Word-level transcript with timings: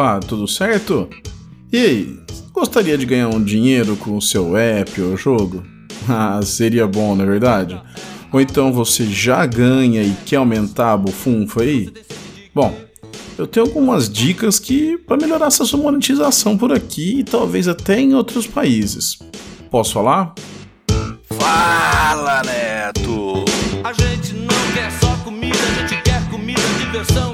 Opa, 0.00 0.18
tudo 0.18 0.48
certo? 0.48 1.10
E 1.70 1.76
aí, 1.76 2.18
gostaria 2.54 2.96
de 2.96 3.04
ganhar 3.04 3.28
um 3.28 3.44
dinheiro 3.44 3.96
com 3.96 4.16
o 4.16 4.22
seu 4.22 4.56
app 4.56 4.98
ou 4.98 5.14
jogo? 5.14 5.62
Ah, 6.08 6.40
seria 6.42 6.86
bom, 6.86 7.14
não 7.14 7.24
é 7.24 7.26
verdade? 7.26 7.80
Ou 8.32 8.40
então 8.40 8.72
você 8.72 9.04
já 9.04 9.44
ganha 9.44 10.02
e 10.02 10.16
quer 10.24 10.36
aumentar 10.36 10.92
a 10.92 10.96
bufunfa 10.96 11.62
aí? 11.62 11.92
Bom, 12.54 12.74
eu 13.36 13.46
tenho 13.46 13.66
algumas 13.66 14.10
dicas 14.10 14.58
que 14.58 14.96
para 14.96 15.18
melhorar 15.18 15.48
essa 15.48 15.64
sua 15.66 15.78
monetização 15.78 16.56
por 16.56 16.72
aqui 16.72 17.18
e 17.18 17.22
talvez 17.22 17.68
até 17.68 18.00
em 18.00 18.14
outros 18.14 18.46
países. 18.46 19.18
Posso 19.70 19.92
falar? 19.92 20.34
Fala, 21.38 22.42
Neto! 22.44 23.44
A 23.84 23.92
gente 23.92 24.32
não 24.32 24.72
quer 24.74 24.90
só 24.92 25.14
comida, 25.22 25.58
a 25.58 25.86
gente 25.86 26.02
quer 26.02 26.28
comida, 26.30 26.62
diversão 26.78 27.29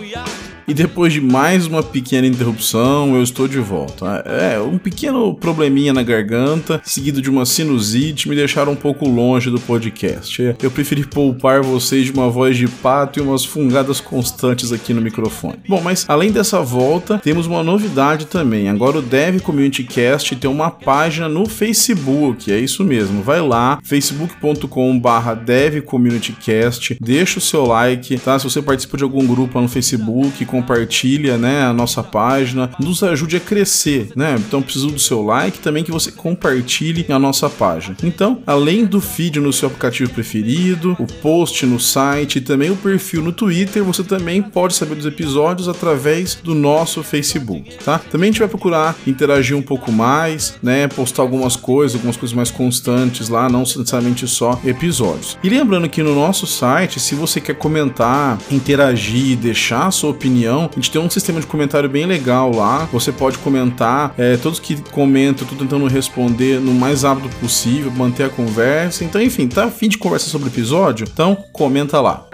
e 0.69 0.75
depois 0.75 1.13
de 1.13 1.21
mais 1.21 1.67
uma 1.67 1.83
pequena 1.83 2.27
interrupção, 2.27 3.15
eu 3.15 3.23
estou 3.23 3.47
de 3.47 3.59
volta. 3.59 4.23
É, 4.27 4.59
um 4.61 4.79
pequeno 4.79 5.35
probleminha 5.35 5.93
na 5.93 6.03
garganta, 6.03 6.81
seguido 6.85 7.23
de 7.23 7.31
uma 7.31 7.47
sinusite, 7.47 8.29
me 8.29 8.35
deixaram 8.35 8.73
um 8.73 8.77
pouco 8.77 9.09
longe 9.09 9.51
do 9.51 9.61
podcast. 9.61 10.57
Eu 10.61 10.71
preferi 10.71 11.07
poupar 11.07 11.63
vocês 11.63 12.07
de 12.07 12.13
uma 12.13 12.29
voz 12.29 12.57
de 12.57 12.67
pato 12.67 13.19
e 13.19 13.23
umas 13.23 13.45
fungadas 13.45 14.01
constantes 14.01 14.73
aqui 14.73 14.93
no 14.93 15.01
microfone. 15.01 15.59
Bom, 15.69 15.81
mas 15.81 16.05
além 16.09 16.33
dessa 16.33 16.61
volta, 16.61 17.19
temos 17.19 17.47
uma 17.47 17.63
novidade 17.63 18.27
também. 18.27 18.69
Agora 18.69 18.99
o 18.99 19.03
Dev 19.03 19.41
Community 19.41 19.85
Cast 19.85 20.35
tem 20.35 20.51
uma 20.51 20.71
página 20.71 21.29
no 21.29 21.47
Facebook, 21.47 22.51
é 22.51 22.59
isso 22.59 22.83
mesmo. 22.83 23.23
Vai 23.23 23.41
lá, 23.41 23.79
facebook.com/barra 23.85 25.35
Dev 25.35 25.83
Community 25.83 26.33
Cast, 26.33 26.97
deixa 27.01 27.39
o 27.39 27.43
seu 27.43 27.67
like, 27.67 28.19
tá? 28.19 28.39
Se 28.39 28.45
você 28.45 28.61
participa 28.61 28.97
de 28.97 29.05
algum 29.05 29.27
grupo 29.27 29.57
lá 29.57 29.63
no 29.63 29.69
Facebook, 29.69 30.45
compartilha, 30.57 31.37
né, 31.37 31.63
a 31.63 31.73
nossa 31.73 32.03
página, 32.03 32.71
nos 32.81 33.03
ajude 33.03 33.37
a 33.37 33.41
crescer, 33.41 34.09
né? 34.17 34.37
Então 34.39 34.63
preciso 34.63 34.91
do 34.91 34.99
seu 34.99 35.23
like, 35.23 35.59
também 35.59 35.85
que 35.85 35.91
você 35.91 36.11
compartilhe 36.11 37.05
a 37.11 37.19
nossa 37.19 37.51
página. 37.51 37.97
Então, 38.03 38.43
além 38.47 38.85
do 38.85 39.01
feed 39.01 39.39
no 39.39 39.53
seu 39.53 39.69
aplicativo 39.69 40.11
preferido, 40.13 40.97
o 40.99 41.07
post 41.07 41.67
no 41.67 41.79
site 41.79 42.37
e 42.37 42.41
também 42.41 42.71
o 42.71 42.77
perfil 42.77 43.23
no 43.23 43.33
Twitter, 43.33 43.85
você 43.85 44.03
também 44.03 44.43
pode 44.43 44.75
saber 44.75 44.95
dos 44.95 45.07
episódios 45.07 45.69
através 45.69 46.35
do 46.35 46.55
nosso 46.55 47.03
Facebook, 47.03 47.77
tá? 47.85 47.99
Também 47.99 48.29
a 48.29 48.33
gente 48.33 48.41
vai 48.41 48.49
procurar 48.49 48.97
interagir 49.07 49.57
um 49.57 49.63
pouco 49.63 49.93
mais, 49.93 50.55
né, 50.63 50.89
postar 50.89 51.23
algumas 51.23 51.57
coisas, 51.57 51.97
algumas 51.97 52.17
coisas 52.17 52.35
mais 52.35 52.51
constantes 52.51 53.29
lá, 53.29 53.49
não 53.49 53.61
necessariamente 53.61 54.27
só 54.27 54.59
episódios. 54.65 55.39
E 55.43 55.49
lembrando 55.49 55.89
que 55.89 56.03
no 56.03 56.15
nosso 56.15 56.47
site, 56.47 56.99
se 56.99 57.15
você 57.15 57.41
quer 57.41 57.55
comentar, 57.55 58.39
interagir, 58.51 59.37
deixar 59.37 59.87
a 59.87 59.91
sua 59.91 60.11
opinião 60.11 60.46
opinião. 60.47 60.71
A 60.71 60.75
gente 60.77 60.91
tem 60.91 61.01
um 61.01 61.11
sistema 61.11 61.41
de 61.41 61.47
comentário 61.47 61.89
bem 61.89 62.07
legal 62.07 62.55
lá. 62.55 62.89
Você 62.93 63.13
pode 63.13 63.39
comentar, 63.39 64.15
é, 64.17 64.37
todos 64.37 64.61
que 64.61 64.77
comentam, 64.91 65.47
eu 65.47 65.51
tô 65.51 65.65
tentando 65.65 65.87
responder 65.87 66.61
no 66.61 66.73
mais 66.73 67.03
rápido 67.03 67.29
possível, 67.41 67.91
manter 67.91 68.25
a 68.25 68.29
conversa. 68.29 69.05
Então, 69.05 69.21
enfim, 69.21 69.49
tá 69.49 69.65
afim 69.65 69.89
de 69.89 69.99
conversar 69.99 70.29
sobre 70.29 70.49
o 70.49 70.51
episódio? 70.51 71.07
Então, 71.11 71.37
comenta 71.53 72.01
lá. 72.01 72.26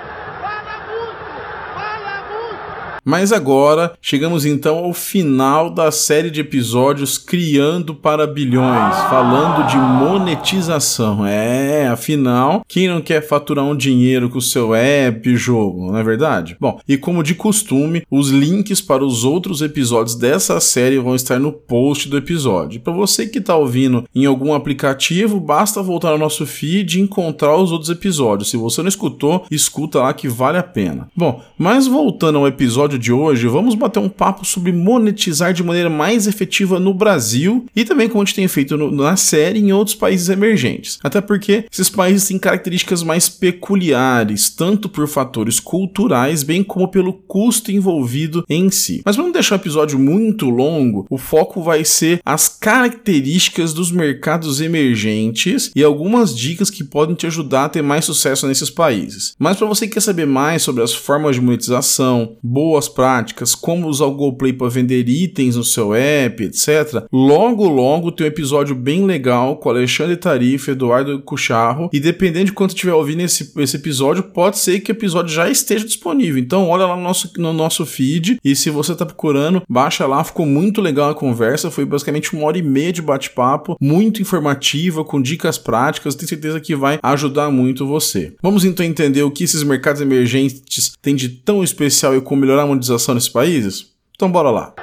Mas 3.05 3.33
agora 3.33 3.95
chegamos 4.01 4.47
então 4.47 4.79
ao 4.79 4.93
final 4.93 5.69
da 5.69 5.91
série 5.91 6.31
de 6.31 6.41
episódios 6.41 7.19
Criando 7.19 7.95
para 7.95 8.27
Bilhões, 8.29 8.97
falando 9.11 9.67
de 9.67 9.77
monetização. 9.77 11.27
É, 11.27 11.89
afinal, 11.89 12.63
quem 12.69 12.89
não 12.89 13.01
quer 13.01 13.27
faturar 13.27 13.65
um 13.65 13.77
dinheiro 13.77 14.31
com 14.31 14.39
o 14.39 14.43
seu 14.43 14.73
app, 14.73 15.37
jogo, 15.37 15.91
não 15.91 15.99
é 15.99 16.03
verdade? 16.05 16.57
Bom, 16.61 16.79
e 16.87 16.97
como 16.97 17.25
de 17.25 17.35
costume, 17.35 18.05
os 18.09 18.31
links 18.31 18.81
para 18.81 19.05
os 19.05 19.25
outros 19.25 19.63
episódios 19.63 20.15
dessa 20.15 20.61
série 20.61 20.99
vão 20.99 21.17
estar 21.17 21.41
no 21.41 21.53
post 21.53 22.09
do 22.09 22.17
episódio. 22.17 22.81
Para 22.81 22.93
você 22.93 23.27
que 23.27 23.39
está 23.39 23.57
ouvindo 23.57 24.05
em 24.15 24.27
algum 24.27 24.55
aplicativo, 24.55 25.41
basta 25.41 25.83
voltar 25.83 26.11
ao 26.11 26.19
nosso 26.19 26.47
feed 26.47 26.99
e 26.99 27.03
encontrar 27.03 27.57
os 27.57 27.73
outros 27.73 27.91
episódios. 27.91 28.51
Se 28.51 28.57
você 28.57 28.81
não 28.81 28.89
escutou, 28.89 29.45
escuta 29.51 29.99
lá 30.01 30.15
que 30.15 30.29
vale 30.29 30.59
a 30.59 30.63
pena. 30.63 31.09
Bom, 31.17 31.43
mas 31.59 31.89
voltando 31.89 32.39
ao 32.39 32.47
episódio 32.47 32.92
episódio 32.93 32.99
de 32.99 33.13
hoje, 33.13 33.47
vamos 33.47 33.75
bater 33.75 34.01
um 34.01 34.09
papo 34.09 34.45
sobre 34.45 34.73
monetizar 34.73 35.53
de 35.53 35.63
maneira 35.63 35.89
mais 35.89 36.27
efetiva 36.27 36.79
no 36.79 36.93
Brasil 36.93 37.67
e 37.75 37.85
também 37.85 38.09
como 38.09 38.23
a 38.23 38.25
gente 38.25 38.35
tem 38.35 38.49
feito 38.49 38.77
no, 38.77 38.91
na 38.91 39.17
série 39.17 39.61
em 39.61 39.73
outros 39.73 39.97
países 39.97 40.29
emergentes. 40.29 40.99
Até 41.03 41.21
porque 41.21 41.65
esses 41.73 41.89
países 41.89 42.29
têm 42.29 42.39
características 42.39 43.03
mais 43.03 43.29
peculiares, 43.29 44.51
tanto 44.51 44.89
por 44.89 45.07
fatores 45.09 45.61
culturais, 45.61 46.43
bem 46.43 46.63
como 46.63 46.89
pelo 46.89 47.13
custo 47.13 47.71
envolvido 47.71 48.45
em 48.49 48.71
si. 48.71 49.03
Mas 49.05 49.17
vamos 49.17 49.33
deixar 49.33 49.57
o 49.57 49.63
episódio 49.63 49.99
muito 49.99 50.51
longo, 50.51 51.07
o 51.09 51.19
foco 51.19 51.63
vai 51.63 51.85
ser 51.85 52.21
as 52.25 52.49
características 52.49 53.73
dos 53.73 53.91
mercados 53.91 54.61
emergentes 54.61 55.71
e 55.75 55.83
algumas 55.83 56.37
dicas 56.37 56.71
que 56.71 56.85
podem 56.85 57.15
te 57.15 57.27
ajudar 57.27 57.67
a 57.67 57.69
ter 57.69 57.83
mais 57.83 58.05
sucesso 58.05 58.47
nesses 58.47 58.71
países. 58.71 59.35
Mas 59.39 59.57
para 59.57 59.67
você 59.67 59.87
que 59.87 59.95
quer 59.95 60.01
saber 60.01 60.27
mais 60.27 60.63
sobre 60.63 60.83
as 60.83 60.93
formas 60.93 61.37
de 61.37 61.43
monetização, 61.43 62.37
boas 62.43 62.82
boas 62.83 62.89
práticas, 62.89 63.55
como 63.55 63.89
usar 63.89 64.07
o 64.07 64.15
GoPlay 64.15 64.53
para 64.53 64.69
vender 64.69 65.09
itens 65.09 65.57
no 65.57 65.65
seu 65.65 65.95
app, 65.95 66.43
etc. 66.43 67.05
Logo, 67.13 67.69
logo 67.69 68.11
tem 68.11 68.27
um 68.27 68.29
episódio 68.29 68.75
bem 68.75 69.05
legal 69.05 69.57
com 69.57 69.69
Alexandre 69.69 70.17
Tarifa, 70.17 70.73
Eduardo 70.73 71.21
Cucharro, 71.23 71.89
e 71.93 72.01
dependendo 72.01 72.47
de 72.47 72.53
quanto 72.53 72.71
estiver 72.71 72.95
ouvindo 72.95 73.21
esse, 73.21 73.53
esse 73.57 73.77
episódio, 73.77 74.23
pode 74.23 74.59
ser 74.59 74.81
que 74.81 74.91
o 74.91 74.95
episódio 74.95 75.33
já 75.33 75.49
esteja 75.49 75.85
disponível. 75.85 76.39
Então, 76.39 76.69
olha 76.69 76.87
lá 76.87 76.97
no 76.97 77.03
nosso, 77.03 77.33
no 77.37 77.53
nosso 77.53 77.87
feed 77.87 78.39
e 78.45 78.57
se 78.57 78.71
você 78.71 78.93
está 78.93 79.07
procurando, 79.07 79.63
baixa 79.69 80.07
lá, 80.07 80.23
ficou 80.25 80.47
muito 80.47 80.81
legal 80.81 81.11
a 81.11 81.15
conversa, 81.15 81.71
foi 81.71 81.85
basicamente 81.85 82.33
uma 82.33 82.47
hora 82.47 82.59
e 82.59 82.63
meia 82.63 82.93
de 82.93 83.03
bate-papo, 83.03 83.77
muito 83.81 84.21
informativa, 84.21 85.05
com 85.05 85.21
dicas 85.21 85.59
práticas, 85.59 86.15
tenho 86.15 86.29
certeza 86.29 86.61
que 86.61 86.75
vai 86.75 86.99
ajudar 87.03 87.51
muito 87.51 87.87
você. 87.87 88.35
Vamos 88.43 88.65
então 88.65 88.85
entender 88.85 89.23
o 89.23 89.31
que 89.31 89.45
esses 89.45 89.63
mercados 89.63 90.01
emergentes 90.01 90.93
têm 91.01 91.15
de 91.15 91.29
tão 91.29 91.63
especial 91.63 92.17
e 92.17 92.21
como 92.21 92.41
melhorar 92.41 92.67
monetização 92.73 93.15
nesses 93.15 93.29
países? 93.29 93.93
Então 94.15 94.31
bora 94.31 94.51
lá. 94.51 94.75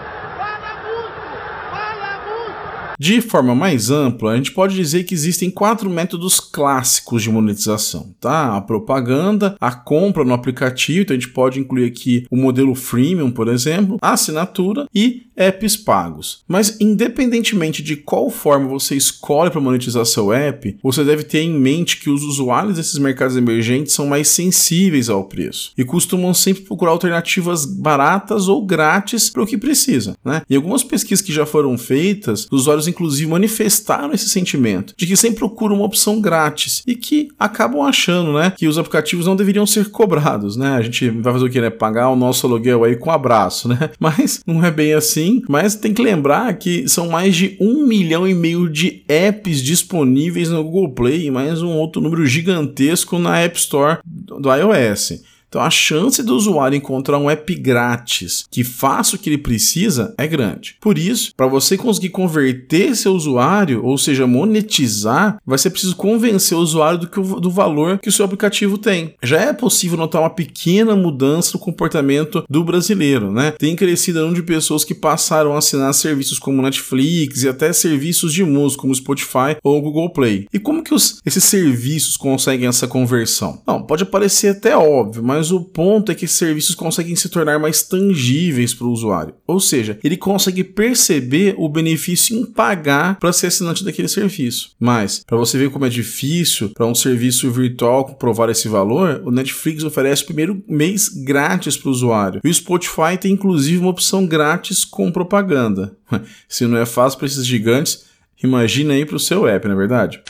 De 2.99 3.21
forma 3.21 3.55
mais 3.55 3.89
ampla, 3.89 4.33
a 4.33 4.35
gente 4.35 4.51
pode 4.51 4.75
dizer 4.75 5.05
que 5.05 5.13
existem 5.13 5.49
quatro 5.49 5.89
métodos 5.89 6.41
clássicos 6.41 7.23
de 7.23 7.29
monetização, 7.29 8.13
tá? 8.19 8.57
A 8.57 8.61
propaganda, 8.61 9.55
a 9.57 9.71
compra 9.71 10.25
no 10.25 10.33
aplicativo, 10.33 11.03
então 11.03 11.15
a 11.15 11.19
gente 11.19 11.31
pode 11.31 11.61
incluir 11.61 11.85
aqui 11.85 12.25
o 12.29 12.35
modelo 12.35 12.75
freemium, 12.75 13.31
por 13.31 13.47
exemplo, 13.47 13.97
a 14.01 14.11
assinatura 14.11 14.85
e 14.93 15.28
apps 15.39 15.77
pagos. 15.77 16.43
Mas 16.47 16.77
independentemente 16.81 17.81
de 17.81 17.95
qual 17.95 18.29
forma 18.29 18.67
você 18.67 18.95
escolhe 18.95 19.49
para 19.49 19.61
monetizar 19.61 20.05
seu 20.05 20.33
app, 20.33 20.77
você 20.83 21.03
deve 21.03 21.23
ter 21.23 21.39
em 21.39 21.57
mente 21.57 21.97
que 21.97 22.09
os 22.09 22.23
usuários 22.23 22.75
desses 22.75 22.99
mercados 22.99 23.37
emergentes 23.37 23.93
são 23.93 24.05
mais 24.05 24.27
sensíveis 24.27 25.09
ao 25.09 25.23
preço 25.23 25.71
e 25.77 25.85
costumam 25.85 26.33
sempre 26.33 26.63
procurar 26.63 26.91
alternativas 26.91 27.65
baratas 27.65 28.47
ou 28.47 28.65
grátis 28.65 29.29
para 29.29 29.43
o 29.43 29.47
que 29.47 29.57
precisa, 29.57 30.17
né? 30.23 30.41
E 30.49 30.55
algumas 30.55 30.83
pesquisas 30.83 31.23
que 31.23 31.31
já 31.31 31.45
foram 31.45 31.77
feitas, 31.77 32.47
os 32.51 32.61
usuários 32.61 32.87
inclusive 32.87 33.29
manifestaram 33.29 34.13
esse 34.13 34.27
sentimento 34.27 34.93
de 34.97 35.07
que 35.07 35.15
sempre 35.15 35.39
procuram 35.39 35.77
uma 35.77 35.85
opção 35.85 36.19
grátis 36.19 36.83
e 36.85 36.95
que 36.95 37.29
acabam 37.39 37.81
achando, 37.81 38.33
né, 38.33 38.53
que 38.57 38.67
os 38.67 38.77
aplicativos 38.77 39.25
não 39.25 39.35
deveriam 39.35 39.65
ser 39.65 39.89
cobrados, 39.89 40.57
né? 40.57 40.75
A 40.75 40.81
gente 40.81 41.09
vai 41.09 41.31
fazer 41.31 41.45
o 41.45 41.49
que, 41.49 41.61
né? 41.61 41.69
Pagar 41.69 42.09
o 42.09 42.15
nosso 42.15 42.45
aluguel 42.45 42.83
aí 42.83 42.95
com 42.95 43.09
um 43.09 43.13
abraço, 43.13 43.67
né? 43.67 43.89
Mas 43.99 44.41
não 44.45 44.63
é 44.65 44.71
bem 44.71 44.93
assim. 44.93 45.28
Mas 45.47 45.75
tem 45.75 45.93
que 45.93 46.01
lembrar 46.01 46.53
que 46.57 46.87
são 46.87 47.09
mais 47.09 47.35
de 47.35 47.57
um 47.59 47.85
milhão 47.85 48.27
e 48.27 48.33
meio 48.33 48.69
de 48.69 49.03
apps 49.07 49.61
disponíveis 49.61 50.49
no 50.49 50.63
Google 50.63 50.93
Play 50.93 51.25
e 51.25 51.31
mais 51.31 51.61
um 51.61 51.71
outro 51.71 52.01
número 52.01 52.25
gigantesco 52.25 53.19
na 53.19 53.39
App 53.39 53.57
Store 53.57 53.99
do 54.05 54.49
iOS. 54.53 55.21
Então 55.49 55.61
a 55.61 55.69
chance 55.69 56.21
do 56.23 56.35
usuário 56.35 56.77
encontrar 56.77 57.17
um 57.17 57.29
app 57.29 57.53
grátis 57.55 58.45
que 58.49 58.63
faça 58.63 59.15
o 59.15 59.19
que 59.19 59.29
ele 59.29 59.37
precisa 59.37 60.13
é 60.17 60.27
grande. 60.27 60.77
Por 60.79 60.97
isso, 60.97 61.33
para 61.35 61.47
você 61.47 61.77
conseguir 61.77 62.09
converter 62.09 62.95
seu 62.95 63.13
usuário, 63.13 63.83
ou 63.83 63.97
seja, 63.97 64.27
monetizar, 64.27 65.37
vai 65.45 65.57
ser 65.57 65.71
preciso 65.71 65.95
convencer 65.95 66.57
o 66.57 66.61
usuário 66.61 66.99
do, 66.99 67.07
que 67.07 67.19
do 67.19 67.49
valor 67.49 67.99
que 67.99 68.09
o 68.09 68.11
seu 68.11 68.25
aplicativo 68.25 68.77
tem. 68.77 69.15
Já 69.23 69.41
é 69.41 69.53
possível 69.53 69.97
notar 69.97 70.21
uma 70.21 70.29
pequena 70.29 70.95
mudança 70.95 71.51
no 71.53 71.59
comportamento 71.59 72.43
do 72.49 72.63
brasileiro, 72.63 73.31
né? 73.31 73.51
Tem 73.51 73.75
crescido 73.75 74.19
o 74.19 74.21
número 74.23 74.41
de 74.41 74.47
pessoas 74.47 74.83
que 74.83 74.93
passaram 74.93 75.53
a 75.53 75.57
assinar 75.57 75.93
serviços 75.93 76.39
como 76.39 76.61
Netflix 76.61 77.43
e 77.43 77.49
até 77.49 77.73
serviços 77.73 78.33
de 78.33 78.43
música 78.43 78.81
como 78.81 78.95
Spotify 78.95 79.57
ou 79.63 79.81
Google 79.81 80.11
Play. 80.11 80.47
E 80.53 80.59
como 80.59 80.83
que 80.83 80.93
os, 80.93 81.19
esses 81.25 81.43
serviços 81.43 82.17
conseguem 82.17 82.67
essa 82.67 82.87
conversão? 82.87 83.61
Não, 83.65 83.81
pode 83.81 84.05
parecer 84.05 84.49
até 84.49 84.75
óbvio, 84.75 85.23
mas 85.23 85.38
mas 85.39 85.51
o 85.51 85.61
ponto 85.61 86.11
é 86.11 86.15
que 86.15 86.25
esses 86.25 86.35
serviços 86.35 86.75
conseguem 86.75 87.15
se 87.15 87.29
tornar 87.29 87.57
mais 87.57 87.81
tangíveis 87.81 88.73
para 88.73 88.85
o 88.85 88.91
usuário. 88.91 89.35
Ou 89.47 89.57
seja, 89.57 89.97
ele 90.03 90.17
consegue 90.17 90.65
perceber 90.65 91.55
o 91.57 91.69
benefício 91.69 92.37
em 92.37 92.45
pagar 92.45 93.17
para 93.17 93.31
ser 93.31 93.47
assinante 93.47 93.85
daquele 93.85 94.09
serviço. 94.09 94.71
Mas, 94.77 95.23
para 95.25 95.37
você 95.37 95.57
ver 95.57 95.69
como 95.69 95.85
é 95.85 95.89
difícil 95.89 96.71
para 96.71 96.85
um 96.85 96.93
serviço 96.93 97.49
virtual 97.49 98.15
provar 98.15 98.49
esse 98.49 98.67
valor, 98.67 99.21
o 99.23 99.31
Netflix 99.31 99.85
oferece 99.85 100.23
o 100.23 100.25
primeiro 100.25 100.61
mês 100.67 101.07
grátis 101.07 101.77
para 101.77 101.87
o 101.87 101.93
usuário. 101.93 102.41
E 102.43 102.49
o 102.49 102.53
Spotify 102.53 103.17
tem 103.17 103.31
inclusive 103.31 103.77
uma 103.77 103.91
opção 103.91 104.27
grátis 104.27 104.83
com 104.83 105.09
propaganda. 105.09 105.95
Se 106.49 106.67
não 106.67 106.77
é 106.77 106.85
fácil 106.85 107.17
para 107.17 107.27
esses 107.27 107.45
gigantes, 107.45 108.03
imagina 108.43 108.93
aí 108.93 109.05
para 109.05 109.15
o 109.15 109.19
seu 109.19 109.47
app, 109.47 109.65
não 109.69 109.75
é 109.75 109.77
verdade? 109.77 110.21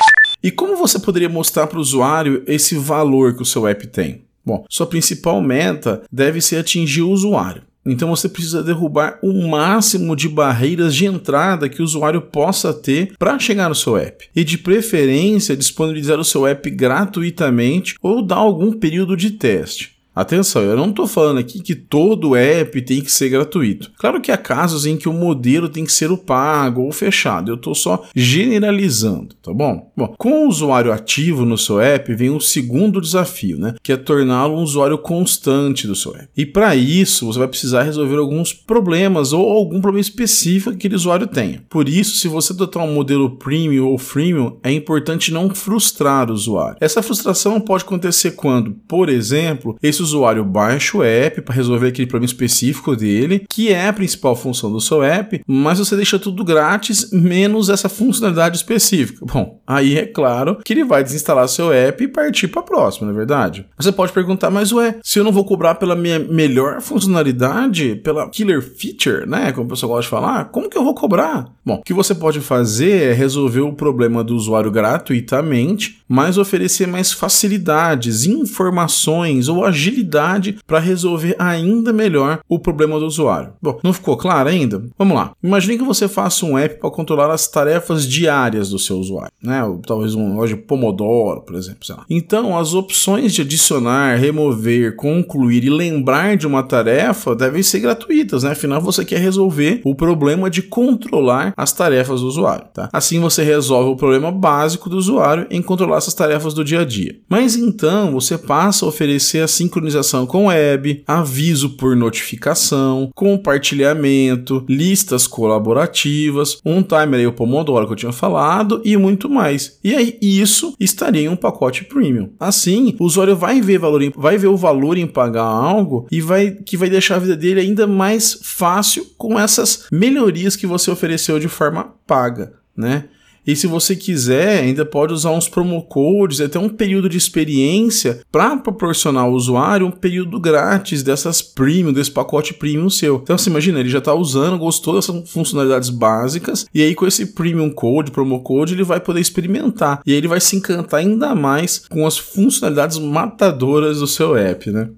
E 0.43 0.51
como 0.51 0.77
você 0.77 0.99
poderia 0.99 1.27
mostrar 1.27 1.65
para 1.65 1.79
o 1.79 1.81
usuário 1.81 2.43
esse 2.45 2.75
valor 2.75 3.35
que 3.35 3.41
o 3.41 3.45
seu 3.45 3.67
app 3.67 3.87
tem? 3.87 4.28
Bom, 4.45 4.65
sua 4.69 4.87
principal 4.87 5.41
meta 5.41 6.01
deve 6.11 6.41
ser 6.41 6.57
atingir 6.57 7.01
o 7.01 7.11
usuário. 7.11 7.63
Então 7.85 8.09
você 8.09 8.27
precisa 8.27 8.61
derrubar 8.61 9.17
o 9.23 9.47
máximo 9.47 10.15
de 10.15 10.27
barreiras 10.27 10.93
de 10.93 11.05
entrada 11.05 11.69
que 11.69 11.81
o 11.81 11.85
usuário 11.85 12.21
possa 12.21 12.73
ter 12.73 13.13
para 13.17 13.39
chegar 13.39 13.69
no 13.69 13.75
seu 13.75 13.97
app. 13.97 14.29
E 14.35 14.43
de 14.43 14.57
preferência, 14.57 15.55
disponibilizar 15.55 16.19
o 16.19 16.25
seu 16.25 16.45
app 16.45 16.69
gratuitamente 16.69 17.95
ou 18.01 18.21
dar 18.21 18.35
algum 18.35 18.73
período 18.73 19.15
de 19.15 19.31
teste. 19.31 19.98
Atenção, 20.15 20.63
eu 20.63 20.75
não 20.75 20.89
estou 20.89 21.07
falando 21.07 21.39
aqui 21.39 21.61
que 21.61 21.75
todo 21.75 22.35
app 22.35 22.81
tem 22.81 23.01
que 23.01 23.11
ser 23.11 23.29
gratuito. 23.29 23.91
Claro 23.97 24.19
que 24.19 24.31
há 24.31 24.37
casos 24.37 24.85
em 24.85 24.97
que 24.97 25.07
o 25.07 25.13
modelo 25.13 25.69
tem 25.69 25.85
que 25.85 25.91
ser 25.91 26.11
o 26.11 26.17
pago 26.17 26.81
ou 26.81 26.91
fechado. 26.91 27.51
Eu 27.51 27.55
estou 27.55 27.73
só 27.73 28.03
generalizando, 28.15 29.35
tá 29.41 29.53
bom? 29.53 29.91
Bom, 29.95 30.13
com 30.17 30.45
o 30.45 30.49
usuário 30.49 30.91
ativo 30.91 31.45
no 31.45 31.57
seu 31.57 31.79
app 31.79 32.13
vem 32.15 32.29
um 32.29 32.39
segundo 32.39 32.99
desafio, 32.99 33.57
né? 33.57 33.75
Que 33.81 33.93
é 33.93 33.97
torná-lo 33.97 34.57
um 34.57 34.63
usuário 34.63 34.97
constante 34.97 35.87
do 35.87 35.95
seu 35.95 36.13
app. 36.15 36.27
E 36.35 36.45
para 36.45 36.75
isso 36.75 37.25
você 37.25 37.39
vai 37.39 37.47
precisar 37.47 37.83
resolver 37.83 38.17
alguns 38.17 38.51
problemas 38.51 39.31
ou 39.31 39.49
algum 39.49 39.79
problema 39.79 40.01
específico 40.01 40.71
que 40.71 40.77
aquele 40.77 40.95
usuário 40.95 41.27
tenha. 41.27 41.63
Por 41.69 41.87
isso, 41.87 42.17
se 42.17 42.27
você 42.27 42.51
adotar 42.51 42.83
um 42.83 42.93
modelo 42.93 43.37
premium 43.37 43.87
ou 43.87 43.97
freemium, 43.97 44.57
é 44.63 44.71
importante 44.71 45.31
não 45.31 45.53
frustrar 45.53 46.29
o 46.29 46.33
usuário. 46.33 46.77
Essa 46.81 47.01
frustração 47.01 47.59
pode 47.61 47.83
acontecer 47.83 48.31
quando, 48.31 48.71
por 48.87 49.07
exemplo, 49.07 49.77
esse 49.81 50.01
usuário 50.09 50.43
baixa 50.43 50.97
o 50.97 51.03
app 51.03 51.41
para 51.41 51.55
resolver 51.55 51.87
aquele 51.87 52.07
problema 52.07 52.31
específico 52.31 52.95
dele, 52.95 53.45
que 53.49 53.71
é 53.71 53.87
a 53.87 53.93
principal 53.93 54.35
função 54.35 54.71
do 54.71 54.81
seu 54.81 55.03
app, 55.03 55.41
mas 55.47 55.79
você 55.79 55.95
deixa 55.95 56.19
tudo 56.19 56.43
grátis, 56.43 57.11
menos 57.11 57.69
essa 57.69 57.89
funcionalidade 57.89 58.57
específica. 58.57 59.25
Bom, 59.25 59.59
aí 59.65 59.97
é 59.97 60.05
claro 60.05 60.57
que 60.63 60.73
ele 60.73 60.83
vai 60.83 61.03
desinstalar 61.03 61.47
seu 61.47 61.71
app 61.71 62.03
e 62.03 62.07
partir 62.07 62.47
para 62.47 62.61
a 62.61 62.65
próxima, 62.65 63.07
não 63.07 63.13
é 63.13 63.17
verdade? 63.17 63.65
Você 63.77 63.91
pode 63.91 64.11
perguntar, 64.11 64.49
mas 64.49 64.71
ué, 64.71 64.95
se 65.03 65.19
eu 65.19 65.23
não 65.23 65.31
vou 65.31 65.45
cobrar 65.45 65.75
pela 65.75 65.95
minha 65.95 66.19
melhor 66.19 66.81
funcionalidade, 66.81 67.95
pela 68.03 68.29
killer 68.29 68.61
feature, 68.61 69.27
né, 69.27 69.51
como 69.51 69.67
o 69.67 69.69
pessoal 69.69 69.93
gosta 69.93 70.03
de 70.03 70.09
falar, 70.09 70.45
como 70.45 70.69
que 70.69 70.77
eu 70.77 70.83
vou 70.83 70.95
cobrar? 70.95 71.45
Bom, 71.65 71.75
o 71.75 71.83
que 71.83 71.93
você 71.93 72.15
pode 72.15 72.39
fazer 72.39 73.11
é 73.11 73.13
resolver 73.13 73.61
o 73.61 73.73
problema 73.73 74.23
do 74.23 74.35
usuário 74.35 74.71
gratuitamente, 74.71 75.99
mas 76.07 76.37
oferecer 76.37 76.87
mais 76.87 77.11
facilidades, 77.11 78.25
informações 78.25 79.47
ou 79.47 79.63
agilidade 79.63 79.88
agilidade 79.89 80.59
para 80.65 80.79
resolver 80.79 81.35
ainda 81.39 81.91
melhor 81.91 82.39
o 82.47 82.59
problema 82.59 82.99
do 82.99 83.05
usuário. 83.05 83.53
Bom, 83.61 83.79
não 83.83 83.93
ficou 83.93 84.15
claro 84.15 84.49
ainda? 84.49 84.83
Vamos 84.97 85.15
lá. 85.15 85.31
Imagine 85.43 85.77
que 85.77 85.83
você 85.83 86.07
faça 86.07 86.45
um 86.45 86.57
app 86.57 86.79
para 86.79 86.89
controlar 86.91 87.31
as 87.31 87.47
tarefas 87.47 88.07
diárias 88.07 88.69
do 88.69 88.79
seu 88.79 88.97
usuário, 88.97 89.31
né? 89.41 89.63
Ou, 89.63 89.79
talvez 89.79 90.15
um 90.15 90.33
relógio 90.33 90.57
Pomodoro, 90.57 91.41
por 91.41 91.55
exemplo. 91.55 91.79
Então, 92.09 92.57
as 92.57 92.73
opções 92.73 93.33
de 93.33 93.41
adicionar, 93.41 94.17
remover, 94.17 94.95
concluir 94.95 95.63
e 95.63 95.69
lembrar 95.69 96.37
de 96.37 96.45
uma 96.45 96.63
tarefa 96.63 97.35
devem 97.35 97.63
ser 97.63 97.79
gratuitas, 97.79 98.43
né? 98.43 98.51
Afinal, 98.51 98.81
você 98.81 99.03
quer 99.03 99.19
resolver 99.19 99.81
o 99.83 99.95
problema 99.95 100.49
de 100.49 100.61
controlar 100.61 101.53
as 101.57 101.71
tarefas 101.71 102.21
do 102.21 102.27
usuário, 102.27 102.67
tá? 102.73 102.89
Assim 102.93 103.19
você 103.19 103.43
resolve 103.43 103.89
o 103.91 103.95
problema 103.95 104.31
básico 104.31 104.89
do 104.89 104.97
usuário 104.97 105.47
em 105.49 105.61
controlar 105.61 105.97
essas 105.97 106.13
tarefas 106.13 106.53
do 106.53 106.63
dia 106.63 106.81
a 106.81 106.85
dia. 106.85 107.17
Mas 107.27 107.55
então, 107.55 108.11
você 108.11 108.37
passa 108.37 108.85
a 108.85 108.89
oferecer 108.89 109.47
sincronização 109.47 109.78
com 110.25 110.47
web, 110.47 111.03
aviso 111.07 111.71
por 111.71 111.95
notificação, 111.95 113.09
compartilhamento, 113.15 114.65
listas 114.67 115.27
colaborativas, 115.27 116.59
um 116.65 116.81
timer 116.81 117.19
aí 117.19 117.27
o 117.27 117.33
Pomodoro 117.33 117.87
que 117.87 117.93
eu 117.93 117.97
tinha 117.97 118.11
falado 118.11 118.81
e 118.83 118.95
muito 118.97 119.29
mais. 119.29 119.79
E 119.83 119.95
aí 119.95 120.17
isso 120.21 120.73
estaria 120.79 121.23
em 121.23 121.29
um 121.29 121.35
pacote 121.35 121.83
premium. 121.83 122.29
Assim, 122.39 122.95
o 122.99 123.05
usuário 123.05 123.35
vai 123.35 123.61
ver 123.61 123.77
valor 123.77 124.01
em, 124.01 124.11
vai 124.15 124.37
ver 124.37 124.47
o 124.47 124.57
valor 124.57 124.97
em 124.97 125.07
pagar 125.07 125.43
algo 125.43 126.07
e 126.11 126.21
vai 126.21 126.51
que 126.51 126.77
vai 126.77 126.89
deixar 126.89 127.15
a 127.15 127.19
vida 127.19 127.35
dele 127.35 127.61
ainda 127.61 127.87
mais 127.87 128.39
fácil 128.43 129.05
com 129.17 129.39
essas 129.39 129.85
melhorias 129.91 130.55
que 130.55 130.67
você 130.67 130.91
ofereceu 130.91 131.39
de 131.39 131.47
forma 131.47 131.93
paga, 132.05 132.53
né? 132.75 133.05
E 133.49 133.55
se 133.55 133.65
você 133.65 133.95
quiser, 133.95 134.59
ainda 134.59 134.85
pode 134.85 135.11
usar 135.11 135.31
uns 135.31 135.49
promo 135.49 135.81
codes, 135.81 136.39
até 136.39 136.59
um 136.59 136.69
período 136.69 137.09
de 137.09 137.17
experiência 137.17 138.21
para 138.31 138.55
proporcionar 138.57 139.23
ao 139.23 139.31
usuário 139.31 139.87
um 139.87 139.91
período 139.91 140.39
grátis 140.39 141.01
dessas 141.01 141.41
premium, 141.41 141.91
desse 141.91 142.11
pacote 142.11 142.53
premium 142.53 142.91
seu. 142.91 143.15
Então 143.23 143.35
você 143.35 143.49
imagina, 143.49 143.79
ele 143.79 143.89
já 143.89 143.97
está 143.97 144.13
usando, 144.13 144.55
gostou 144.59 144.93
dessas 144.93 145.27
funcionalidades 145.31 145.89
básicas, 145.89 146.67
e 146.71 146.83
aí 146.83 146.93
com 146.93 147.07
esse 147.07 147.25
premium 147.25 147.71
code, 147.71 148.11
promo 148.11 148.43
code, 148.43 148.75
ele 148.75 148.83
vai 148.83 148.99
poder 148.99 149.19
experimentar. 149.19 149.99
E 150.05 150.11
aí 150.11 150.17
ele 150.19 150.27
vai 150.27 150.39
se 150.39 150.55
encantar 150.55 150.99
ainda 150.99 151.33
mais 151.33 151.87
com 151.89 152.05
as 152.05 152.19
funcionalidades 152.19 152.99
matadoras 152.99 153.97
do 153.97 154.05
seu 154.05 154.37
app, 154.37 154.69
né? 154.69 154.91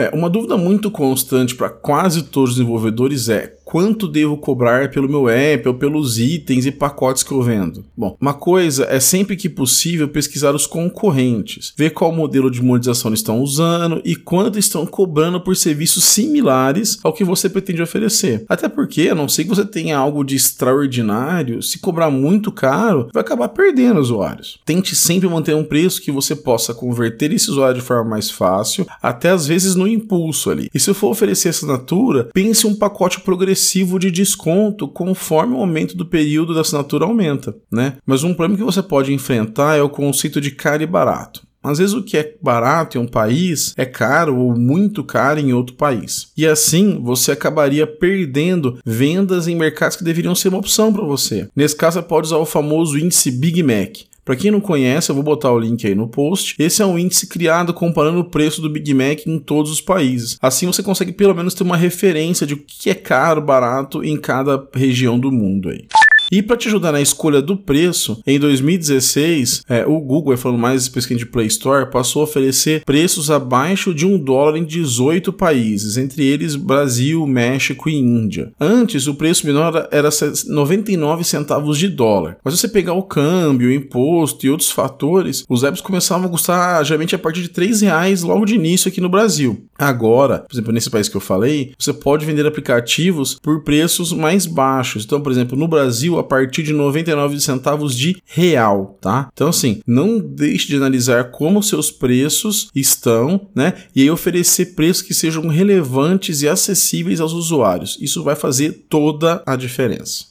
É, 0.00 0.08
uma 0.14 0.30
dúvida 0.30 0.56
muito 0.56 0.90
constante 0.90 1.54
para 1.54 1.68
quase 1.68 2.22
todos 2.22 2.52
os 2.52 2.56
desenvolvedores 2.56 3.28
é 3.28 3.54
quanto 3.70 4.08
devo 4.08 4.36
cobrar 4.36 4.90
pelo 4.90 5.08
meu 5.08 5.28
app 5.28 5.68
ou 5.68 5.74
pelos 5.74 6.18
itens 6.18 6.66
e 6.66 6.72
pacotes 6.72 7.22
que 7.22 7.30
eu 7.30 7.40
vendo? 7.40 7.84
Bom, 7.96 8.16
uma 8.20 8.34
coisa 8.34 8.84
é 8.90 8.98
sempre 8.98 9.36
que 9.36 9.48
possível 9.48 10.08
pesquisar 10.08 10.56
os 10.56 10.66
concorrentes, 10.66 11.72
ver 11.76 11.90
qual 11.90 12.10
modelo 12.10 12.50
de 12.50 12.60
monetização 12.60 13.10
eles 13.10 13.20
estão 13.20 13.40
usando 13.40 14.02
e 14.04 14.16
quanto 14.16 14.58
estão 14.58 14.84
cobrando 14.84 15.40
por 15.40 15.54
serviços 15.54 16.02
similares 16.02 16.98
ao 17.04 17.12
que 17.12 17.22
você 17.22 17.48
pretende 17.48 17.80
oferecer. 17.80 18.44
Até 18.48 18.68
porque, 18.68 19.08
a 19.08 19.14
não 19.14 19.28
ser 19.28 19.44
que 19.44 19.50
você 19.50 19.64
tenha 19.64 19.96
algo 19.96 20.24
de 20.24 20.34
extraordinário, 20.34 21.62
se 21.62 21.78
cobrar 21.78 22.10
muito 22.10 22.50
caro, 22.50 23.08
vai 23.14 23.20
acabar 23.20 23.50
perdendo 23.50 24.00
usuários. 24.00 24.58
Tente 24.64 24.96
sempre 24.96 25.28
manter 25.28 25.54
um 25.54 25.62
preço 25.62 26.02
que 26.02 26.10
você 26.10 26.34
possa 26.34 26.74
converter 26.74 27.32
esse 27.32 27.48
usuário 27.48 27.80
de 27.80 27.86
forma 27.86 28.10
mais 28.10 28.32
fácil, 28.32 28.84
até 29.00 29.30
às 29.30 29.46
vezes 29.46 29.76
no 29.76 29.86
impulso 29.86 30.50
ali. 30.50 30.68
E 30.74 30.80
se 30.80 30.92
for 30.92 31.10
oferecer 31.10 31.50
assinatura, 31.50 32.28
pense 32.34 32.66
um 32.66 32.74
pacote 32.74 33.20
progressivo 33.20 33.59
progressivo 33.60 33.98
de 33.98 34.10
desconto 34.10 34.88
conforme 34.88 35.54
o 35.54 35.58
aumento 35.58 35.96
do 35.96 36.06
período 36.06 36.54
da 36.54 36.62
assinatura 36.62 37.04
aumenta, 37.04 37.54
né? 37.70 37.94
Mas 38.06 38.24
um 38.24 38.32
problema 38.32 38.58
que 38.58 38.64
você 38.64 38.82
pode 38.82 39.12
enfrentar 39.12 39.76
é 39.76 39.82
o 39.82 39.88
conceito 39.88 40.40
de 40.40 40.50
caro 40.50 40.82
e 40.82 40.86
barato. 40.86 41.42
Às 41.62 41.76
vezes 41.76 41.94
o 41.94 42.02
que 42.02 42.16
é 42.16 42.36
barato 42.40 42.96
em 42.96 43.00
um 43.02 43.06
país 43.06 43.74
é 43.76 43.84
caro 43.84 44.34
ou 44.34 44.56
muito 44.56 45.04
caro 45.04 45.38
em 45.38 45.52
outro 45.52 45.76
país. 45.76 46.28
E 46.34 46.46
assim 46.46 46.98
você 47.02 47.32
acabaria 47.32 47.86
perdendo 47.86 48.78
vendas 48.84 49.46
em 49.46 49.54
mercados 49.54 49.96
que 49.96 50.04
deveriam 50.04 50.34
ser 50.34 50.48
uma 50.48 50.58
opção 50.58 50.90
para 50.90 51.04
você. 51.04 51.48
Nesse 51.54 51.76
caso, 51.76 52.00
você 52.00 52.06
pode 52.06 52.28
usar 52.28 52.38
o 52.38 52.46
famoso 52.46 52.98
índice 52.98 53.30
Big 53.30 53.62
Mac. 53.62 53.98
Para 54.24 54.36
quem 54.36 54.50
não 54.50 54.60
conhece, 54.60 55.10
eu 55.10 55.14
vou 55.14 55.24
botar 55.24 55.52
o 55.52 55.58
link 55.58 55.86
aí 55.86 55.94
no 55.94 56.08
post. 56.08 56.54
Esse 56.58 56.82
é 56.82 56.86
um 56.86 56.98
índice 56.98 57.26
criado 57.26 57.74
comparando 57.74 58.20
o 58.20 58.24
preço 58.24 58.60
do 58.60 58.70
Big 58.70 58.92
Mac 58.94 59.26
em 59.26 59.38
todos 59.38 59.70
os 59.70 59.80
países. 59.80 60.38
Assim 60.40 60.66
você 60.66 60.82
consegue 60.82 61.12
pelo 61.12 61.34
menos 61.34 61.54
ter 61.54 61.62
uma 61.62 61.76
referência 61.76 62.46
de 62.46 62.54
o 62.54 62.58
que 62.58 62.90
é 62.90 62.94
caro, 62.94 63.40
barato 63.40 64.04
em 64.04 64.16
cada 64.16 64.68
região 64.74 65.18
do 65.18 65.32
mundo 65.32 65.68
aí. 65.68 65.86
E 66.30 66.40
para 66.40 66.56
te 66.56 66.68
ajudar 66.68 66.92
na 66.92 67.00
escolha 67.00 67.42
do 67.42 67.56
preço, 67.56 68.22
em 68.24 68.38
2016, 68.38 69.64
é, 69.68 69.84
o 69.84 69.98
Google, 69.98 70.36
falando 70.36 70.60
mais 70.60 70.82
especificamente 70.82 71.24
de 71.24 71.30
Play 71.30 71.48
Store, 71.48 71.90
passou 71.90 72.20
a 72.20 72.24
oferecer 72.24 72.84
preços 72.84 73.32
abaixo 73.32 73.92
de 73.92 74.06
um 74.06 74.16
dólar 74.16 74.56
em 74.56 74.64
18 74.64 75.32
países, 75.32 75.96
entre 75.96 76.24
eles 76.24 76.54
Brasil, 76.54 77.26
México 77.26 77.88
e 77.88 77.96
Índia. 77.96 78.52
Antes, 78.60 79.08
o 79.08 79.14
preço 79.14 79.44
menor 79.44 79.88
era 79.90 80.08
99 80.46 81.24
centavos 81.24 81.76
de 81.76 81.88
dólar. 81.88 82.36
Mas 82.44 82.54
se 82.54 82.60
você 82.60 82.68
pegar 82.68 82.92
o 82.92 83.02
câmbio, 83.02 83.68
o 83.68 83.72
imposto 83.72 84.46
e 84.46 84.50
outros 84.50 84.70
fatores, 84.70 85.44
os 85.48 85.64
apps 85.64 85.80
começavam 85.80 86.28
a 86.28 86.30
custar 86.30 86.84
geralmente 86.84 87.14
a 87.14 87.18
partir 87.18 87.42
de 87.42 87.48
3 87.48 87.80
reais 87.80 88.22
logo 88.22 88.44
de 88.44 88.54
início 88.54 88.88
aqui 88.88 89.00
no 89.00 89.08
Brasil. 89.08 89.64
Agora, 89.76 90.44
por 90.48 90.54
exemplo, 90.54 90.72
nesse 90.72 90.90
país 90.90 91.08
que 91.08 91.16
eu 91.16 91.20
falei, 91.20 91.72
você 91.76 91.92
pode 91.92 92.24
vender 92.24 92.46
aplicativos 92.46 93.34
por 93.42 93.64
preços 93.64 94.12
mais 94.12 94.46
baixos. 94.46 95.04
Então, 95.04 95.20
por 95.20 95.32
exemplo, 95.32 95.58
no 95.58 95.66
Brasil, 95.66 96.19
a 96.20 96.24
partir 96.24 96.62
de 96.62 96.72
99 96.72 97.40
centavos 97.40 97.96
de 97.96 98.16
real, 98.24 98.98
tá? 99.00 99.28
Então 99.32 99.48
assim, 99.48 99.80
não 99.86 100.18
deixe 100.18 100.68
de 100.68 100.76
analisar 100.76 101.30
como 101.30 101.62
seus 101.62 101.90
preços 101.90 102.70
estão, 102.74 103.48
né? 103.54 103.74
E 103.94 104.02
aí 104.02 104.10
oferecer 104.10 104.74
preços 104.74 105.02
que 105.02 105.14
sejam 105.14 105.48
relevantes 105.48 106.42
e 106.42 106.48
acessíveis 106.48 107.20
aos 107.20 107.32
usuários. 107.32 107.98
Isso 108.00 108.22
vai 108.22 108.36
fazer 108.36 108.86
toda 108.88 109.42
a 109.46 109.56
diferença. 109.56 110.26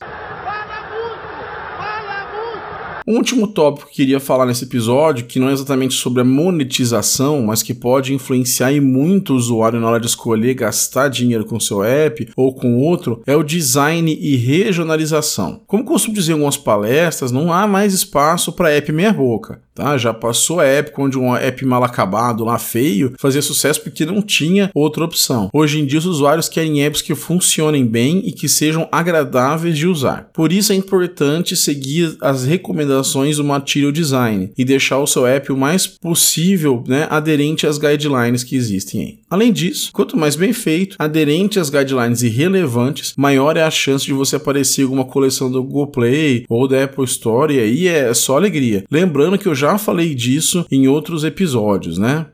Um 3.09 3.15
último 3.15 3.47
tópico 3.47 3.89
que 3.89 3.95
queria 3.95 4.19
falar 4.19 4.45
nesse 4.45 4.65
episódio, 4.65 5.25
que 5.25 5.39
não 5.39 5.49
é 5.49 5.53
exatamente 5.53 5.95
sobre 5.95 6.21
a 6.21 6.23
monetização, 6.23 7.41
mas 7.41 7.63
que 7.63 7.73
pode 7.73 8.13
influenciar 8.13 8.71
e 8.71 8.79
muito 8.79 9.33
o 9.33 9.35
usuário 9.35 9.79
na 9.79 9.87
hora 9.87 9.99
de 9.99 10.05
escolher 10.05 10.53
gastar 10.53 11.07
dinheiro 11.07 11.43
com 11.43 11.59
seu 11.59 11.83
app 11.83 12.29
ou 12.35 12.53
com 12.53 12.77
outro, 12.77 13.23
é 13.25 13.35
o 13.35 13.41
design 13.41 14.15
e 14.21 14.35
regionalização. 14.35 15.59
Como 15.65 15.83
costumo 15.83 16.13
dizer 16.13 16.33
em 16.33 16.35
algumas 16.35 16.55
palestras, 16.55 17.31
não 17.31 17.51
há 17.51 17.65
mais 17.65 17.95
espaço 17.95 18.51
para 18.51 18.69
app 18.69 18.91
meia 18.91 19.11
boca. 19.11 19.59
Tá? 19.73 19.97
Já 19.97 20.13
passou 20.13 20.59
a 20.59 20.65
época 20.65 21.01
onde 21.01 21.17
um 21.17 21.35
app 21.35 21.65
mal 21.65 21.83
acabado, 21.83 22.43
lá 22.43 22.59
feio, 22.59 23.13
fazia 23.17 23.41
sucesso 23.41 23.81
porque 23.81 24.05
não 24.05 24.21
tinha 24.21 24.69
outra 24.75 25.05
opção. 25.05 25.49
Hoje 25.51 25.79
em 25.79 25.85
dia 25.85 25.97
os 25.97 26.05
usuários 26.05 26.49
querem 26.49 26.83
apps 26.83 27.01
que 27.01 27.15
funcionem 27.15 27.87
bem 27.87 28.21
e 28.25 28.33
que 28.33 28.49
sejam 28.49 28.87
agradáveis 28.91 29.77
de 29.77 29.87
usar. 29.87 30.29
Por 30.33 30.51
isso 30.51 30.73
é 30.73 30.75
importante 30.75 31.55
seguir 31.55 32.15
as 32.21 32.43
recomendações 32.43 32.98
do 33.37 33.43
Material 33.43 33.91
Design 33.91 34.51
e 34.57 34.65
deixar 34.65 34.99
o 34.99 35.07
seu 35.07 35.25
app 35.25 35.51
o 35.51 35.57
mais 35.57 35.87
possível 35.87 36.83
né, 36.87 37.07
aderente 37.09 37.65
às 37.67 37.77
guidelines 37.77 38.43
que 38.43 38.55
existem 38.55 39.01
aí. 39.01 39.19
Além 39.29 39.51
disso, 39.51 39.91
quanto 39.93 40.17
mais 40.17 40.35
bem 40.35 40.53
feito, 40.53 40.95
aderente 40.99 41.59
às 41.59 41.69
guidelines 41.69 42.21
e 42.21 42.29
relevantes, 42.29 43.13
maior 43.17 43.57
é 43.57 43.63
a 43.63 43.71
chance 43.71 44.05
de 44.05 44.13
você 44.13 44.35
aparecer 44.35 44.81
em 44.81 44.83
alguma 44.85 45.05
coleção 45.05 45.51
do 45.51 45.63
Google 45.63 45.87
Play 45.87 46.45
ou 46.49 46.67
da 46.67 46.83
Apple 46.83 47.05
Store 47.05 47.53
e 47.53 47.59
aí 47.59 47.87
é 47.87 48.13
só 48.13 48.35
alegria. 48.35 48.83
Lembrando 48.89 49.37
que 49.37 49.47
eu 49.47 49.55
já 49.55 49.77
falei 49.77 50.13
disso 50.15 50.65
em 50.71 50.87
outros 50.87 51.23
episódios, 51.23 51.97
né? 51.97 52.27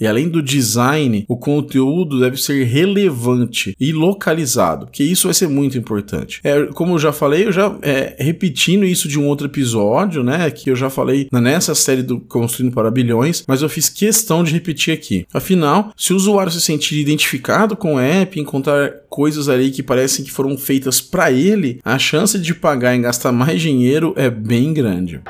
E 0.00 0.06
além 0.06 0.28
do 0.28 0.42
design, 0.42 1.24
o 1.28 1.36
conteúdo 1.36 2.20
deve 2.20 2.36
ser 2.36 2.64
relevante 2.64 3.74
e 3.78 3.92
localizado, 3.92 4.88
que 4.92 5.02
isso 5.02 5.26
vai 5.26 5.34
ser 5.34 5.48
muito 5.48 5.76
importante. 5.76 6.40
É, 6.44 6.66
como 6.66 6.94
eu 6.94 6.98
já 6.98 7.12
falei, 7.12 7.46
eu 7.46 7.52
já 7.52 7.76
é, 7.82 8.16
repetindo 8.18 8.84
isso 8.84 9.08
de 9.08 9.18
um 9.18 9.26
outro 9.26 9.46
episódio, 9.46 10.22
né? 10.22 10.50
Que 10.50 10.70
eu 10.70 10.76
já 10.76 10.88
falei 10.88 11.28
nessa 11.32 11.74
série 11.74 12.02
do 12.02 12.20
Construindo 12.20 12.72
para 12.72 12.90
Bilhões, 12.90 13.44
mas 13.46 13.62
eu 13.62 13.68
fiz 13.68 13.88
questão 13.88 14.44
de 14.44 14.52
repetir 14.52 14.94
aqui. 14.94 15.26
Afinal, 15.32 15.92
se 15.96 16.12
o 16.12 16.16
usuário 16.16 16.52
se 16.52 16.60
sentir 16.60 17.00
identificado 17.00 17.76
com 17.76 17.94
o 17.94 18.00
app, 18.00 18.38
encontrar 18.38 18.92
coisas 19.08 19.48
ali 19.48 19.70
que 19.70 19.82
parecem 19.82 20.24
que 20.24 20.30
foram 20.30 20.56
feitas 20.56 21.00
para 21.00 21.32
ele, 21.32 21.80
a 21.84 21.98
chance 21.98 22.38
de 22.38 22.54
pagar 22.54 22.94
e 22.94 23.00
gastar 23.00 23.32
mais 23.32 23.60
dinheiro 23.60 24.12
é 24.16 24.30
bem 24.30 24.72
grande. 24.72 25.20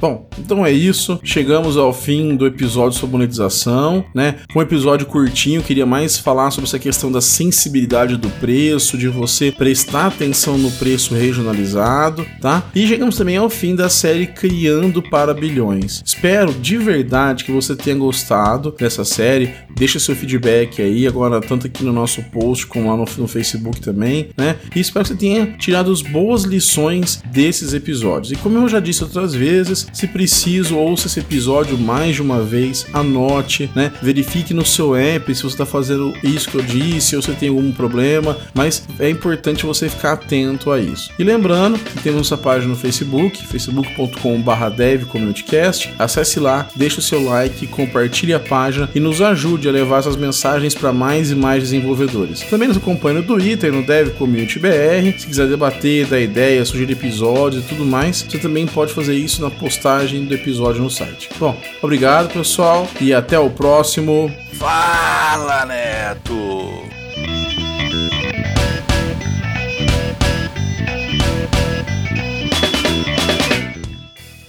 Bom, 0.00 0.28
então 0.38 0.64
é 0.64 0.70
isso. 0.70 1.18
Chegamos 1.24 1.76
ao 1.76 1.92
fim 1.92 2.36
do 2.36 2.46
episódio 2.46 2.96
sobre 2.96 3.16
monetização, 3.16 4.04
né? 4.14 4.36
Um 4.54 4.62
episódio 4.62 5.04
curtinho, 5.06 5.60
queria 5.60 5.84
mais 5.84 6.16
falar 6.16 6.52
sobre 6.52 6.68
essa 6.68 6.78
questão 6.78 7.10
da 7.10 7.20
sensibilidade 7.20 8.16
do 8.16 8.28
preço, 8.30 8.96
de 8.96 9.08
você 9.08 9.50
prestar 9.50 10.06
atenção 10.06 10.56
no 10.56 10.70
preço 10.70 11.14
regionalizado, 11.14 12.24
tá? 12.40 12.62
E 12.76 12.86
chegamos 12.86 13.16
também 13.16 13.38
ao 13.38 13.50
fim 13.50 13.74
da 13.74 13.88
série 13.88 14.28
Criando 14.28 15.02
para 15.02 15.34
Bilhões. 15.34 16.00
Espero 16.04 16.54
de 16.54 16.78
verdade 16.78 17.42
que 17.42 17.50
você 17.50 17.74
tenha 17.74 17.96
gostado 17.96 18.72
dessa 18.78 19.04
série. 19.04 19.52
Deixa 19.74 19.98
seu 19.98 20.14
feedback 20.14 20.80
aí, 20.80 21.08
agora 21.08 21.40
tanto 21.40 21.66
aqui 21.66 21.82
no 21.82 21.92
nosso 21.92 22.22
post 22.30 22.68
como 22.68 22.88
lá 22.88 22.96
no, 22.96 23.04
no 23.18 23.26
Facebook 23.26 23.80
também, 23.80 24.28
né? 24.36 24.56
E 24.76 24.80
espero 24.80 25.04
que 25.04 25.12
você 25.12 25.18
tenha 25.18 25.56
tirado 25.58 25.90
as 25.90 26.02
boas 26.02 26.44
lições 26.44 27.20
desses 27.32 27.74
episódios. 27.74 28.30
E 28.30 28.36
como 28.36 28.58
eu 28.58 28.68
já 28.68 28.78
disse 28.78 29.02
outras 29.02 29.34
vezes, 29.34 29.87
se 29.92 30.06
preciso, 30.06 30.76
ouça 30.76 31.06
esse 31.06 31.20
episódio 31.20 31.78
mais 31.78 32.16
de 32.16 32.22
uma 32.22 32.42
vez, 32.42 32.86
anote, 32.92 33.70
né? 33.74 33.92
Verifique 34.02 34.54
no 34.54 34.64
seu 34.64 34.94
app 34.94 35.34
se 35.34 35.42
você 35.42 35.54
está 35.54 35.66
fazendo 35.66 36.14
isso 36.22 36.48
que 36.48 36.56
eu 36.56 36.62
disse 36.62 37.16
ou 37.16 37.22
se 37.22 37.32
tem 37.32 37.48
algum 37.48 37.72
problema, 37.72 38.38
mas 38.54 38.86
é 38.98 39.08
importante 39.08 39.66
você 39.66 39.88
ficar 39.88 40.12
atento 40.12 40.70
a 40.70 40.78
isso. 40.80 41.10
E 41.18 41.24
lembrando 41.24 41.78
que 41.78 42.02
temos 42.02 42.18
nossa 42.18 42.36
página 42.36 42.68
no 42.68 42.76
Facebook, 42.76 43.46
facebook.com/devcommunitycast. 43.46 45.94
Acesse 45.98 46.38
lá, 46.38 46.68
deixe 46.76 46.98
o 46.98 47.02
seu 47.02 47.24
like, 47.24 47.66
compartilhe 47.66 48.34
a 48.34 48.40
página 48.40 48.88
e 48.94 49.00
nos 49.00 49.20
ajude 49.20 49.68
a 49.68 49.72
levar 49.72 49.98
essas 50.00 50.16
mensagens 50.16 50.74
para 50.74 50.92
mais 50.92 51.30
e 51.30 51.34
mais 51.34 51.62
desenvolvedores. 51.62 52.40
Também 52.42 52.68
nos 52.68 52.76
acompanhe 52.76 53.18
no 53.18 53.24
Twitter, 53.24 53.72
no 53.72 53.82
Dev 53.84 54.10
Community 54.10 54.58
BR. 54.58 55.18
Se 55.18 55.26
quiser 55.26 55.48
debater, 55.48 56.06
dar 56.06 56.20
ideias, 56.20 56.68
sugerir 56.68 56.92
episódios 56.92 57.64
e 57.64 57.68
tudo 57.68 57.84
mais, 57.84 58.24
você 58.28 58.38
também 58.38 58.66
pode 58.66 58.92
fazer 58.92 59.14
isso 59.14 59.40
na 59.40 59.50
postagem 59.50 59.77
postagem 59.78 60.24
do 60.24 60.34
episódio 60.34 60.82
no 60.82 60.90
site. 60.90 61.28
Bom, 61.38 61.56
obrigado 61.80 62.32
pessoal 62.32 62.86
e 63.00 63.14
até 63.14 63.38
o 63.38 63.48
próximo. 63.48 64.30
Fala, 64.52 65.64
Neto! 65.64 66.57